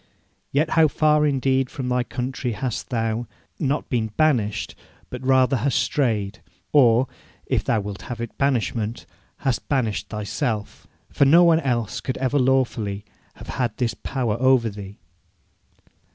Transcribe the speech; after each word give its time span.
Yet 0.51 0.71
how 0.71 0.87
far 0.87 1.27
indeed 1.27 1.69
from 1.69 1.87
thy 1.87 2.01
country 2.01 2.53
hast 2.53 2.89
thou, 2.89 3.27
not 3.59 3.87
been 3.87 4.07
banished, 4.17 4.73
but 5.11 5.23
rather 5.23 5.57
hast 5.57 5.77
strayed; 5.77 6.41
or, 6.71 7.07
if 7.45 7.63
thou 7.63 7.81
wilt 7.81 8.01
have 8.09 8.19
it 8.19 8.35
banishment, 8.39 9.05
hast 9.45 9.69
banished 9.69 10.09
thyself! 10.09 10.87
For 11.11 11.25
no 11.25 11.43
one 11.43 11.59
else 11.59 12.01
could 12.01 12.17
ever 12.17 12.39
lawfully 12.39 13.05
have 13.35 13.49
had 13.49 13.77
this 13.77 13.93
power 13.93 14.37
over 14.39 14.71
thee. 14.71 14.97